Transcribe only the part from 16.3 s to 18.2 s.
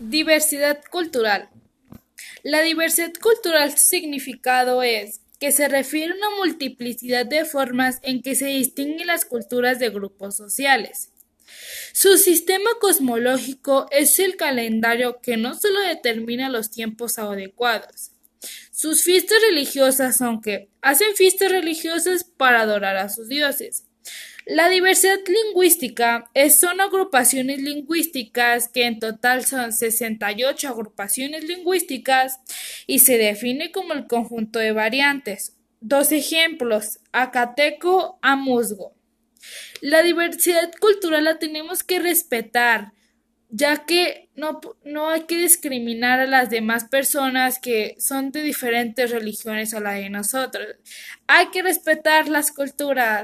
los tiempos adecuados.